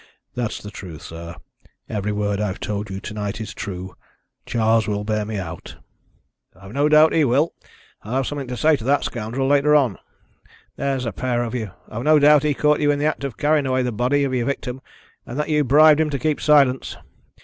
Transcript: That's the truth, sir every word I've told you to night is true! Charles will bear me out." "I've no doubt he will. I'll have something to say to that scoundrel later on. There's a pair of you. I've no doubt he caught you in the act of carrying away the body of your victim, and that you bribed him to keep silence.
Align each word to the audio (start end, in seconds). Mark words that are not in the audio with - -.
That's 0.33 0.59
the 0.59 0.71
truth, 0.71 1.03
sir 1.03 1.35
every 1.87 2.11
word 2.11 2.41
I've 2.41 2.59
told 2.59 2.89
you 2.89 2.99
to 2.99 3.13
night 3.13 3.39
is 3.39 3.53
true! 3.53 3.95
Charles 4.47 4.87
will 4.87 5.03
bear 5.03 5.25
me 5.25 5.37
out." 5.37 5.75
"I've 6.55 6.73
no 6.73 6.89
doubt 6.89 7.13
he 7.13 7.23
will. 7.23 7.53
I'll 8.01 8.15
have 8.15 8.25
something 8.25 8.47
to 8.47 8.57
say 8.57 8.75
to 8.77 8.83
that 8.83 9.03
scoundrel 9.03 9.47
later 9.47 9.75
on. 9.75 9.99
There's 10.75 11.05
a 11.05 11.11
pair 11.11 11.43
of 11.43 11.53
you. 11.53 11.69
I've 11.87 12.01
no 12.01 12.17
doubt 12.17 12.41
he 12.41 12.55
caught 12.55 12.79
you 12.79 12.89
in 12.89 12.97
the 12.97 13.05
act 13.05 13.23
of 13.23 13.37
carrying 13.37 13.67
away 13.67 13.83
the 13.83 13.91
body 13.91 14.23
of 14.23 14.33
your 14.33 14.47
victim, 14.47 14.81
and 15.23 15.37
that 15.37 15.49
you 15.49 15.63
bribed 15.63 15.99
him 15.99 16.09
to 16.09 16.17
keep 16.17 16.41
silence. 16.41 16.97